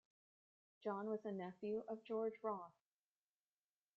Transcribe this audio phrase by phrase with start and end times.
[0.83, 2.73] John was a nephew of George Ross.